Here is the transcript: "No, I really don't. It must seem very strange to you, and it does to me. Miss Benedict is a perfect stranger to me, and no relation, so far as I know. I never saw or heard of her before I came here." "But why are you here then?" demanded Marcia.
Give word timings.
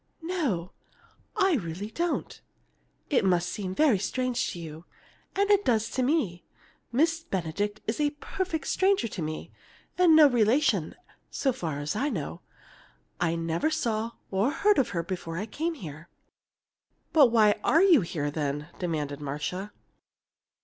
"No, 0.23 0.71
I 1.37 1.57
really 1.57 1.91
don't. 1.91 2.41
It 3.11 3.23
must 3.23 3.47
seem 3.49 3.75
very 3.75 3.99
strange 3.99 4.49
to 4.51 4.59
you, 4.59 4.85
and 5.35 5.51
it 5.51 5.63
does 5.63 5.91
to 5.91 6.01
me. 6.01 6.43
Miss 6.91 7.19
Benedict 7.23 7.81
is 7.85 8.01
a 8.01 8.09
perfect 8.19 8.65
stranger 8.65 9.07
to 9.09 9.21
me, 9.21 9.51
and 9.99 10.15
no 10.15 10.25
relation, 10.25 10.95
so 11.29 11.53
far 11.53 11.77
as 11.77 11.95
I 11.95 12.09
know. 12.09 12.41
I 13.19 13.35
never 13.35 13.69
saw 13.69 14.13
or 14.31 14.49
heard 14.49 14.79
of 14.79 14.89
her 14.89 15.03
before 15.03 15.37
I 15.37 15.45
came 15.45 15.75
here." 15.75 16.09
"But 17.13 17.27
why 17.31 17.59
are 17.63 17.83
you 17.83 18.01
here 18.01 18.31
then?" 18.31 18.69
demanded 18.79 19.21
Marcia. 19.21 19.71